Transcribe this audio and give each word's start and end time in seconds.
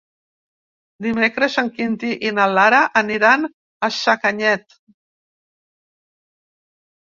Dimecres 1.05 1.57
en 1.63 1.69
Quintí 1.75 2.09
i 2.29 2.31
na 2.39 2.47
Lara 2.55 2.81
aniran 3.03 3.47
a 3.49 3.91
Sacanyet. 4.01 4.77